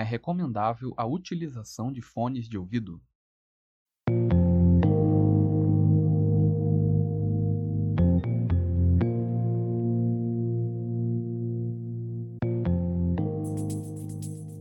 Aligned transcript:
É 0.00 0.02
recomendável 0.02 0.94
a 0.96 1.04
utilização 1.04 1.92
de 1.92 2.00
fones 2.00 2.48
de 2.48 2.56
ouvido. 2.56 3.02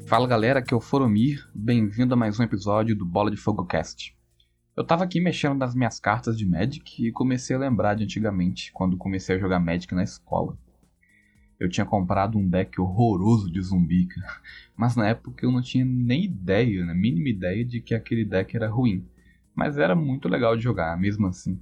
Fala 0.06 0.28
galera, 0.28 0.60
aqui 0.60 0.74
é 0.74 0.76
o 0.76 0.82
Foromir, 0.82 1.50
bem-vindo 1.56 2.14
a 2.14 2.18
mais 2.18 2.38
um 2.38 2.44
episódio 2.44 2.94
do 2.94 3.06
Bola 3.06 3.32
de 3.32 3.38
Fogo 3.38 3.66
Cast. 3.66 4.14
Eu 4.76 4.84
tava 4.84 5.06
aqui 5.06 5.22
mexendo 5.22 5.58
nas 5.58 5.74
minhas 5.74 6.02
cartas 6.02 6.38
de 6.38 6.46
Magic 6.46 7.08
e 7.08 7.14
comecei 7.14 7.56
a 7.56 7.60
lembrar 7.60 7.96
de 7.96 8.04
antigamente, 8.04 8.74
quando 8.74 8.98
comecei 8.98 9.38
a 9.38 9.40
jogar 9.40 9.62
Magic 9.62 9.96
na 9.96 10.04
escola. 10.04 10.58
Eu 11.60 11.68
tinha 11.68 11.86
comprado 11.86 12.38
um 12.38 12.48
deck 12.48 12.80
horroroso 12.80 13.52
de 13.52 13.62
zumbi, 13.62 14.08
mas 14.78 14.96
na 14.96 15.08
época 15.10 15.46
eu 15.46 15.52
não 15.52 15.62
tinha 15.62 15.84
nem 15.84 16.24
ideia, 16.24 16.86
né, 16.86 16.94
mínima 16.94 17.28
ideia 17.28 17.66
de 17.66 17.82
que 17.82 17.94
aquele 17.94 18.24
deck 18.24 18.56
era 18.56 18.70
ruim. 18.70 19.06
Mas 19.54 19.78
era 19.78 19.94
muito 19.94 20.30
legal 20.30 20.56
de 20.56 20.64
jogar, 20.64 20.98
mesmo 20.98 21.28
assim. 21.28 21.60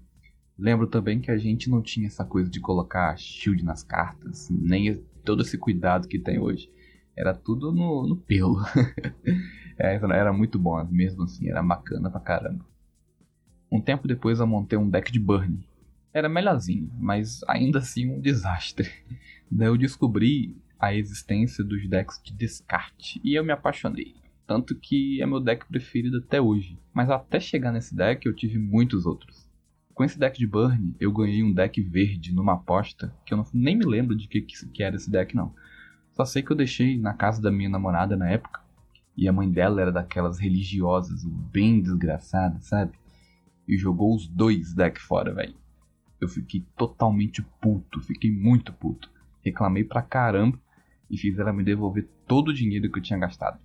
Lembro 0.57 0.85
também 0.85 1.19
que 1.19 1.31
a 1.31 1.37
gente 1.37 1.69
não 1.69 1.81
tinha 1.81 2.05
essa 2.05 2.23
coisa 2.23 2.49
de 2.49 2.59
colocar 2.59 3.17
shield 3.17 3.63
nas 3.65 3.81
cartas, 3.81 4.49
nem 4.51 5.01
todo 5.25 5.41
esse 5.41 5.57
cuidado 5.57 6.07
que 6.07 6.19
tem 6.19 6.39
hoje. 6.39 6.71
Era 7.15 7.33
tudo 7.33 7.71
no, 7.71 8.07
no 8.07 8.15
pelo. 8.15 8.61
é, 9.77 9.95
era 9.95 10.31
muito 10.31 10.59
bom, 10.59 10.83
mesmo 10.85 11.23
assim, 11.23 11.49
era 11.49 11.63
bacana 11.63 12.11
pra 12.11 12.19
caramba. 12.19 12.63
Um 13.71 13.81
tempo 13.81 14.07
depois 14.07 14.39
eu 14.39 14.47
montei 14.47 14.77
um 14.77 14.89
deck 14.89 15.11
de 15.11 15.19
Burn. 15.19 15.59
Era 16.13 16.29
melhorzinho, 16.29 16.89
mas 16.99 17.41
ainda 17.47 17.79
assim 17.79 18.09
um 18.09 18.19
desastre. 18.19 18.89
Daí 19.49 19.67
eu 19.67 19.77
descobri 19.77 20.55
a 20.79 20.93
existência 20.93 21.63
dos 21.63 21.87
decks 21.87 22.21
de 22.23 22.33
descarte 22.33 23.19
e 23.23 23.33
eu 23.35 23.43
me 23.43 23.51
apaixonei. 23.51 24.15
Tanto 24.45 24.75
que 24.75 25.21
é 25.21 25.25
meu 25.25 25.39
deck 25.39 25.65
preferido 25.65 26.17
até 26.17 26.39
hoje. 26.39 26.79
Mas 26.93 27.09
até 27.09 27.39
chegar 27.39 27.71
nesse 27.71 27.95
deck 27.95 28.25
eu 28.25 28.35
tive 28.35 28.57
muitos 28.57 29.05
outros. 29.05 29.47
Com 29.93 30.03
esse 30.03 30.17
deck 30.17 30.37
de 30.37 30.45
Burn, 30.45 30.95
eu 30.99 31.11
ganhei 31.11 31.43
um 31.43 31.51
deck 31.51 31.81
verde 31.81 32.33
numa 32.33 32.53
aposta 32.53 33.13
que 33.25 33.33
eu 33.33 33.37
não, 33.37 33.45
nem 33.53 33.75
me 33.75 33.85
lembro 33.85 34.15
de 34.15 34.27
que, 34.27 34.41
que 34.41 34.83
era 34.83 34.95
esse 34.95 35.09
deck 35.09 35.35
não. 35.35 35.53
Só 36.13 36.23
sei 36.23 36.43
que 36.43 36.51
eu 36.51 36.55
deixei 36.55 36.97
na 36.97 37.13
casa 37.13 37.41
da 37.41 37.51
minha 37.51 37.69
namorada 37.69 38.15
na 38.15 38.29
época. 38.29 38.61
E 39.17 39.27
a 39.27 39.33
mãe 39.33 39.49
dela 39.49 39.81
era 39.81 39.91
daquelas 39.91 40.37
religiosas, 40.37 41.25
bem 41.25 41.81
desgraçada, 41.81 42.59
sabe? 42.61 42.93
E 43.67 43.75
jogou 43.75 44.15
os 44.15 44.27
dois 44.27 44.73
decks 44.73 45.03
fora, 45.03 45.33
velho. 45.33 45.55
Eu 46.21 46.27
fiquei 46.27 46.63
totalmente 46.77 47.41
puto, 47.59 47.99
fiquei 48.01 48.31
muito 48.31 48.71
puto. 48.71 49.09
Reclamei 49.49 49.83
pra 49.83 50.01
caramba 50.01 50.59
e 51.09 51.17
fiz 51.17 51.37
ela 51.37 51.53
me 51.53 51.63
devolver 51.63 52.07
todo 52.27 52.49
o 52.49 52.53
dinheiro 52.53 52.91
que 52.91 52.99
eu 52.99 53.03
tinha 53.03 53.19
gastado. 53.19 53.59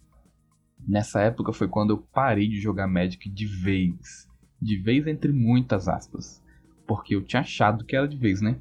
Nessa 0.86 1.20
época 1.20 1.52
foi 1.52 1.69
quando 1.69 1.91
eu 1.91 1.98
parei 1.98 2.48
de 2.48 2.61
jogar 2.61 2.86
Magic 2.86 3.28
de 3.28 3.47
vez. 3.47 4.28
De 4.60 4.77
vez 4.77 5.06
entre 5.06 5.33
muitas 5.33 5.88
aspas. 5.88 6.42
Porque 6.86 7.14
eu 7.14 7.22
tinha 7.22 7.41
achado 7.41 7.84
que 7.84 7.97
era 7.97 8.08
de 8.08 8.16
vez, 8.16 8.41
né? 8.41 8.60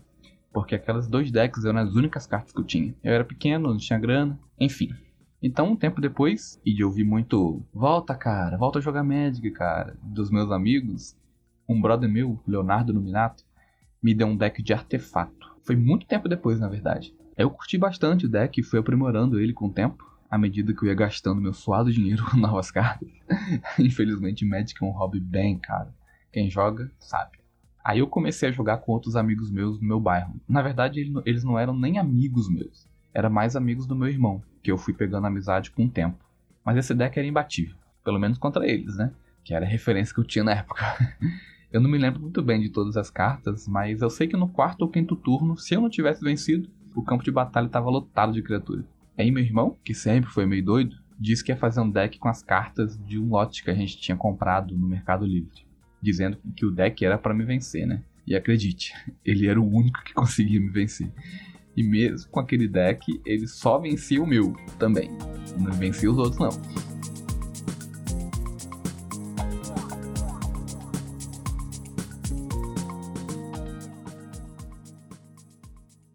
porque 0.54 0.76
aquelas 0.76 1.08
dois 1.08 1.32
decks 1.32 1.66
eram 1.66 1.80
as 1.80 1.96
únicas 1.96 2.28
cartas 2.28 2.52
que 2.52 2.60
eu 2.60 2.66
tinha. 2.66 2.94
Eu 3.04 3.14
era 3.14 3.24
pequeno, 3.24 3.70
não 3.70 3.78
tinha 3.78 3.98
grana, 3.98 4.40
enfim. 4.60 4.90
Então, 5.42 5.72
um 5.72 5.76
tempo 5.76 6.02
depois, 6.02 6.62
e 6.66 6.74
de 6.74 6.84
ouvir 6.84 7.04
muito 7.04 7.64
Volta, 7.74 8.14
cara, 8.14 8.58
volta 8.58 8.80
a 8.80 8.82
jogar 8.82 9.04
Magic, 9.04 9.50
cara, 9.52 9.98
dos 10.04 10.30
meus 10.30 10.52
amigos, 10.52 11.16
um 11.68 11.82
brother 11.82 12.10
meu, 12.10 12.40
Leonardo 12.46 12.94
Nominato, 12.94 13.44
me 14.04 14.14
deu 14.14 14.28
um 14.28 14.38
deck 14.38 14.62
de 14.62 14.74
artefato. 14.74 15.41
Foi 15.64 15.76
muito 15.76 16.06
tempo 16.06 16.28
depois, 16.28 16.60
na 16.60 16.68
verdade. 16.68 17.14
Eu 17.38 17.50
curti 17.50 17.78
bastante 17.78 18.26
o 18.26 18.30
deck 18.30 18.60
e 18.60 18.64
fui 18.64 18.80
aprimorando 18.80 19.40
ele 19.40 19.54
com 19.54 19.68
o 19.68 19.74
tempo, 19.74 20.06
à 20.30 20.38
medida 20.38 20.74
que 20.74 20.84
eu 20.84 20.88
ia 20.88 20.96
gastando 20.96 21.42
meu 21.42 21.54
suado 21.54 21.92
dinheiro 21.92 22.24
com 22.30 22.38
novas 22.38 22.72
cartas. 22.72 23.10
Infelizmente, 23.80 24.46
Magic 24.46 24.82
é 24.82 24.86
um 24.86 24.92
hobby 24.92 25.20
bem 25.20 25.58
caro. 25.58 25.90
Quem 26.32 26.50
joga, 26.50 26.92
sabe. 27.00 27.40
Aí 27.84 28.00
eu 28.00 28.08
comecei 28.08 28.50
a 28.50 28.52
jogar 28.52 28.78
com 28.78 28.92
outros 28.92 29.16
amigos 29.16 29.52
meus 29.52 29.80
no 29.80 29.88
meu 29.88 30.00
bairro. 30.00 30.40
Na 30.48 30.62
verdade, 30.62 31.12
eles 31.26 31.44
não 31.44 31.58
eram 31.58 31.78
nem 31.78 31.98
amigos 31.98 32.50
meus. 32.50 32.88
Era 33.14 33.30
mais 33.30 33.56
amigos 33.56 33.88
do 33.88 33.96
meu 33.96 34.08
irmão, 34.08 34.42
que 34.64 34.72
eu 34.72 34.78
fui 34.78 34.94
pegando 34.94 35.28
amizade 35.28 35.72
com 35.72 35.86
o 35.86 35.90
tempo. 35.90 36.24
Mas 36.64 36.78
esse 36.78 36.94
deck 36.94 37.18
era 37.18 37.28
imbatível. 37.28 37.76
Pelo 38.04 38.20
menos 38.20 38.38
contra 38.38 38.68
eles, 38.68 38.96
né? 38.96 39.12
Que 39.44 39.54
era 39.54 39.66
a 39.66 39.70
referência 39.70 40.14
que 40.14 40.20
eu 40.20 40.26
tinha 40.26 40.44
na 40.44 40.54
época. 40.54 40.84
eu 41.72 41.80
não 41.80 41.90
me 41.90 41.98
lembro 41.98 42.22
muito 42.22 42.42
bem 42.42 42.60
de 42.60 42.70
todas 42.70 42.98
as 42.98 43.10
cartas, 43.10 43.68
mas 43.68 44.02
eu 44.02 44.10
sei 44.10 44.28
que 44.28 44.38
no 44.38 44.50
quarto 44.50 44.82
ou 44.84 44.90
quinto 44.90 45.16
turno, 45.16 45.58
se 45.58 45.74
eu 45.74 45.82
não 45.82 45.90
tivesse 45.90 46.24
vencido, 46.24 46.70
o 46.96 47.02
campo 47.02 47.24
de 47.24 47.32
batalha 47.32 47.68
estava 47.68 47.90
lotado 47.90 48.34
de 48.34 48.42
criaturas. 48.42 48.86
Aí 49.18 49.32
meu 49.32 49.44
irmão, 49.44 49.78
que 49.84 49.94
sempre 49.94 50.30
foi 50.30 50.46
meio 50.46 50.64
doido, 50.64 50.98
disse 51.20 51.44
que 51.44 51.52
ia 51.52 51.58
fazer 51.58 51.82
um 51.82 51.90
deck 51.90 52.20
com 52.20 52.28
as 52.28 52.42
cartas 52.42 52.98
de 53.06 53.20
um 53.20 53.30
lote 53.30 53.64
que 53.64 53.70
a 53.70 53.76
gente 53.76 53.98
tinha 53.98 54.18
comprado 54.18 54.76
no 54.76 54.88
Mercado 54.88 55.26
Livre 55.26 55.72
dizendo 56.02 56.38
que 56.56 56.66
o 56.66 56.72
deck 56.72 57.06
era 57.06 57.18
para 57.18 57.34
me 57.34 57.46
vencer, 57.46 57.86
né? 57.86 58.02
E 58.26 58.36
acredite, 58.36 58.94
ele 59.24 59.48
era 59.48 59.62
o 59.62 59.68
único 59.68 60.04
que 60.04 60.14
conseguia 60.14 60.60
me 60.60 60.70
vencer. 60.70 61.12
E 61.78 61.84
mesmo 61.84 62.30
com 62.32 62.40
aquele 62.40 62.68
deck, 62.68 63.22
ele 63.26 63.48
só 63.48 63.78
vencia 63.78 64.22
o 64.22 64.28
meu 64.28 64.54
também. 64.78 65.10
Não 65.58 65.72
vencia 65.72 66.12
os 66.12 66.18
outros 66.18 66.38
não. 66.38 66.91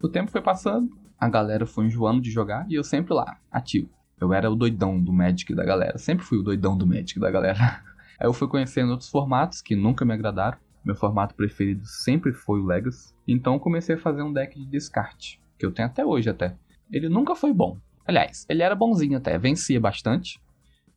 O 0.07 0.09
tempo 0.09 0.31
foi 0.31 0.41
passando, 0.41 0.97
a 1.19 1.29
galera 1.29 1.67
foi 1.67 1.87
enjoando 1.87 2.21
de 2.21 2.31
jogar 2.31 2.65
e 2.71 2.77
eu 2.77 2.85
sempre 2.85 3.13
lá, 3.13 3.41
ativo. 3.51 3.91
Eu 4.21 4.33
era 4.33 4.49
o 4.49 4.55
doidão 4.55 5.03
do 5.03 5.13
Magic 5.13 5.53
da 5.53 5.65
galera, 5.65 5.99
sempre 5.99 6.25
fui 6.25 6.39
o 6.39 6.45
doidão 6.45 6.79
do 6.79 6.87
Magic 6.87 7.19
da 7.19 7.29
galera. 7.29 7.59
Aí 8.21 8.25
eu 8.29 8.33
fui 8.33 8.47
conhecendo 8.47 8.93
outros 8.93 9.11
formatos 9.11 9.61
que 9.61 9.75
nunca 9.75 10.05
me 10.05 10.15
agradaram. 10.15 10.59
Meu 10.85 10.95
formato 10.95 11.35
preferido 11.35 11.85
sempre 11.85 12.33
foi 12.33 12.61
o 12.61 12.67
Legacy. 12.67 13.13
Então 13.27 13.59
comecei 13.59 13.97
a 13.97 13.99
fazer 13.99 14.23
um 14.23 14.33
deck 14.33 14.57
de 14.57 14.65
descarte, 14.67 15.41
que 15.59 15.67
eu 15.67 15.73
tenho 15.73 15.89
até 15.89 16.07
hoje 16.07 16.31
até. 16.31 16.55
Ele 16.89 17.09
nunca 17.09 17.35
foi 17.35 17.53
bom. 17.53 17.77
Aliás, 18.07 18.47
ele 18.49 18.63
era 18.63 18.77
bonzinho 18.77 19.19
até, 19.19 19.37
vencia 19.37 19.81
bastante, 19.81 20.41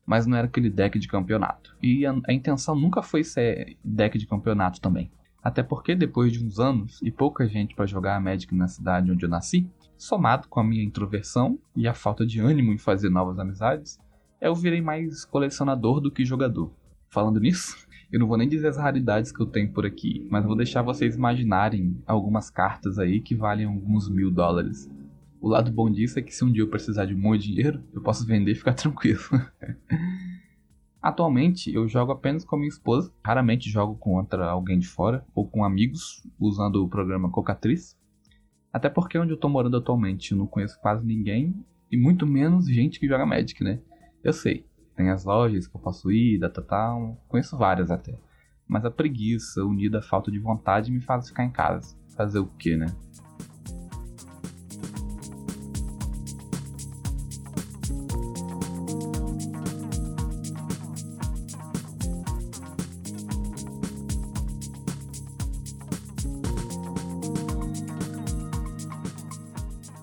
mas 0.05 0.27
não 0.27 0.37
era 0.37 0.45
aquele 0.45 0.69
deck 0.69 0.99
de 0.99 1.07
campeonato. 1.07 1.75
E 1.81 2.05
a, 2.05 2.13
a 2.27 2.31
intenção 2.31 2.75
nunca 2.75 3.01
foi 3.01 3.23
ser 3.23 3.75
deck 3.83 4.19
de 4.19 4.27
campeonato 4.27 4.79
também. 4.79 5.11
Até 5.43 5.63
porque 5.63 5.95
depois 5.95 6.31
de 6.33 6.43
uns 6.43 6.59
anos 6.59 6.99
e 7.01 7.11
pouca 7.11 7.47
gente 7.47 7.73
para 7.73 7.85
jogar 7.85 8.15
a 8.15 8.19
Magic 8.19 8.53
na 8.53 8.67
cidade 8.67 9.11
onde 9.11 9.23
eu 9.25 9.29
nasci, 9.29 9.69
somado 9.97 10.47
com 10.47 10.59
a 10.59 10.63
minha 10.63 10.83
introversão 10.83 11.57
e 11.75 11.87
a 11.87 11.93
falta 11.93 12.25
de 12.25 12.39
ânimo 12.39 12.73
em 12.73 12.77
fazer 12.77 13.09
novas 13.09 13.39
amizades, 13.39 13.99
eu 14.41 14.55
virei 14.55 14.81
mais 14.81 15.25
colecionador 15.25 15.99
do 15.99 16.11
que 16.11 16.25
jogador. 16.25 16.71
Falando 17.09 17.39
nisso, 17.39 17.75
eu 18.11 18.19
não 18.19 18.27
vou 18.27 18.37
nem 18.37 18.47
dizer 18.47 18.67
as 18.67 18.77
raridades 18.77 19.31
que 19.31 19.41
eu 19.41 19.45
tenho 19.45 19.71
por 19.71 19.85
aqui, 19.85 20.27
mas 20.29 20.45
vou 20.45 20.55
deixar 20.55 20.81
vocês 20.81 21.15
imaginarem 21.15 21.97
algumas 22.05 22.49
cartas 22.49 22.99
aí 22.99 23.19
que 23.19 23.35
valem 23.35 23.65
alguns 23.65 24.09
mil 24.09 24.31
dólares. 24.31 24.89
O 25.41 25.47
lado 25.47 25.71
bom 25.71 25.89
disso 25.89 26.19
é 26.19 26.21
que 26.21 26.35
se 26.35 26.43
um 26.43 26.51
dia 26.51 26.63
eu 26.63 26.67
precisar 26.67 27.05
de 27.05 27.15
muito 27.15 27.43
dinheiro, 27.43 27.81
eu 27.93 28.01
posso 28.01 28.25
vender 28.25 28.51
e 28.51 28.55
ficar 28.55 28.73
tranquilo. 28.75 29.21
Atualmente 31.01 31.73
eu 31.73 31.87
jogo 31.87 32.11
apenas 32.11 32.43
com 32.43 32.57
minha 32.57 32.67
esposa, 32.67 33.13
raramente 33.23 33.69
jogo 33.69 33.95
contra 33.95 34.49
alguém 34.49 34.77
de 34.77 34.87
fora 34.87 35.25
ou 35.33 35.47
com 35.47 35.63
amigos 35.63 36.21
usando 36.37 36.83
o 36.83 36.89
programa 36.89 37.31
Cocatriz. 37.31 37.97
Até 38.71 38.89
porque 38.89 39.17
onde 39.17 39.31
eu 39.31 39.37
tô 39.37 39.47
morando 39.47 39.77
atualmente 39.77 40.33
eu 40.33 40.37
não 40.37 40.45
conheço 40.45 40.79
quase 40.81 41.05
ninguém 41.05 41.55
e 41.89 41.97
muito 41.97 42.27
menos 42.27 42.67
gente 42.67 42.99
que 42.99 43.07
joga 43.07 43.25
Magic, 43.25 43.63
né? 43.63 43.79
Eu 44.23 44.33
sei, 44.33 44.65
tem 44.95 45.09
as 45.09 45.23
lojas 45.23 45.67
que 45.67 45.75
eu 45.75 45.81
posso 45.81 46.11
ir, 46.11 46.37
data 46.37 46.61
tal, 46.61 47.17
conheço 47.29 47.57
várias 47.57 47.89
até. 47.89 48.19
Mas 48.67 48.83
a 48.83 48.91
preguiça 48.91 49.63
unida 49.63 49.99
à 49.99 50.01
falta 50.01 50.29
de 50.29 50.37
vontade 50.37 50.91
me 50.91 50.99
faz 50.99 51.29
ficar 51.29 51.45
em 51.45 51.49
casa. 51.49 51.97
Fazer 52.09 52.39
o 52.39 52.45
quê, 52.45 52.75
né? 52.75 52.87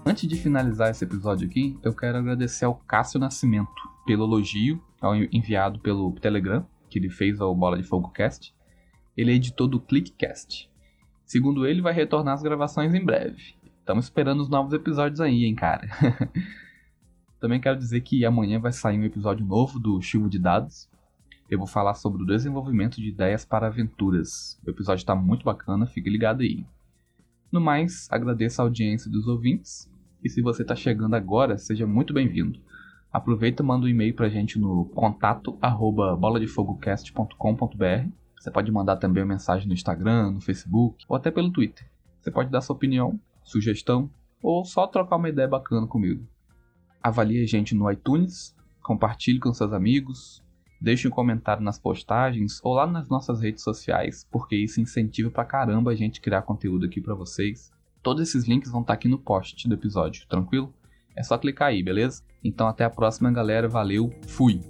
Antes 0.08 0.28
de 0.28 0.36
finalizar 0.36 0.88
esse 0.88 1.02
episódio 1.02 1.48
aqui, 1.48 1.76
eu 1.82 1.92
quero 1.92 2.18
agradecer 2.18 2.64
ao 2.64 2.76
Cássio 2.76 3.18
Nascimento 3.18 3.74
pelo 4.06 4.22
elogio 4.22 4.80
enviado 5.32 5.80
pelo 5.80 6.12
Telegram, 6.12 6.64
que 6.88 6.96
ele 6.96 7.10
fez 7.10 7.40
ao 7.40 7.52
Bola 7.56 7.76
de 7.76 7.82
Fogo 7.82 8.10
Cast. 8.10 8.54
Ele 9.16 9.32
é 9.32 9.34
editor 9.34 9.66
do 9.66 9.80
Clickcast. 9.80 10.70
Segundo 11.24 11.66
ele, 11.66 11.82
vai 11.82 11.92
retornar 11.92 12.34
as 12.34 12.42
gravações 12.42 12.94
em 12.94 13.04
breve. 13.04 13.56
Estamos 13.80 14.04
esperando 14.04 14.38
os 14.42 14.48
novos 14.48 14.72
episódios 14.72 15.20
aí, 15.20 15.44
hein, 15.44 15.56
cara. 15.56 15.88
Também 17.40 17.60
quero 17.60 17.76
dizer 17.76 18.00
que 18.02 18.24
amanhã 18.24 18.60
vai 18.60 18.70
sair 18.70 19.00
um 19.00 19.04
episódio 19.04 19.44
novo 19.44 19.80
do 19.80 20.00
Chuva 20.00 20.28
de 20.28 20.38
Dados. 20.38 20.88
Eu 21.50 21.58
vou 21.58 21.66
falar 21.66 21.94
sobre 21.94 22.22
o 22.22 22.26
desenvolvimento 22.26 23.00
de 23.00 23.08
ideias 23.08 23.44
para 23.44 23.66
aventuras. 23.66 24.56
O 24.64 24.70
episódio 24.70 25.02
está 25.02 25.16
muito 25.16 25.44
bacana, 25.44 25.84
fique 25.84 26.08
ligado 26.08 26.42
aí. 26.42 26.64
No 27.50 27.60
mais, 27.60 28.06
agradeço 28.08 28.62
a 28.62 28.64
audiência 28.64 29.10
dos 29.10 29.26
ouvintes. 29.26 29.90
E 30.26 30.28
se 30.28 30.42
você 30.42 30.62
está 30.62 30.74
chegando 30.74 31.14
agora, 31.14 31.56
seja 31.56 31.86
muito 31.86 32.12
bem-vindo. 32.12 32.58
Aproveita 33.12 33.62
e 33.62 33.64
manda 33.64 33.86
um 33.86 33.88
e-mail 33.88 34.12
pra 34.12 34.28
gente 34.28 34.58
no 34.58 34.86
contato 34.86 35.56
arroba 35.62 36.16
boladefogocast.com.br. 36.16 38.10
Você 38.36 38.50
pode 38.50 38.72
mandar 38.72 38.96
também 38.96 39.22
uma 39.22 39.34
mensagem 39.34 39.68
no 39.68 39.72
Instagram, 39.72 40.32
no 40.32 40.40
Facebook 40.40 41.04
ou 41.08 41.16
até 41.16 41.30
pelo 41.30 41.52
Twitter. 41.52 41.88
Você 42.18 42.32
pode 42.32 42.50
dar 42.50 42.60
sua 42.60 42.74
opinião, 42.74 43.20
sugestão 43.44 44.10
ou 44.42 44.64
só 44.64 44.88
trocar 44.88 45.14
uma 45.14 45.28
ideia 45.28 45.46
bacana 45.46 45.86
comigo. 45.86 46.26
Avalie 47.00 47.44
a 47.44 47.46
gente 47.46 47.72
no 47.72 47.88
iTunes, 47.88 48.52
compartilhe 48.82 49.38
com 49.38 49.54
seus 49.54 49.72
amigos, 49.72 50.42
deixe 50.80 51.06
um 51.06 51.12
comentário 51.12 51.62
nas 51.62 51.78
postagens 51.78 52.58
ou 52.64 52.74
lá 52.74 52.84
nas 52.84 53.08
nossas 53.08 53.40
redes 53.40 53.62
sociais, 53.62 54.26
porque 54.28 54.56
isso 54.56 54.80
incentiva 54.80 55.30
pra 55.30 55.44
caramba 55.44 55.92
a 55.92 55.94
gente 55.94 56.20
criar 56.20 56.42
conteúdo 56.42 56.84
aqui 56.84 57.00
para 57.00 57.14
vocês. 57.14 57.75
Todos 58.06 58.22
esses 58.22 58.44
links 58.44 58.70
vão 58.70 58.82
estar 58.82 58.92
aqui 58.92 59.08
no 59.08 59.18
post 59.18 59.66
do 59.66 59.74
episódio, 59.74 60.28
tranquilo? 60.28 60.72
É 61.16 61.24
só 61.24 61.36
clicar 61.36 61.70
aí, 61.70 61.82
beleza? 61.82 62.22
Então 62.44 62.68
até 62.68 62.84
a 62.84 62.88
próxima, 62.88 63.32
galera. 63.32 63.68
Valeu, 63.68 64.14
fui! 64.28 64.60